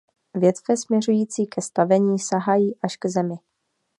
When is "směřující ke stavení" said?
0.77-2.19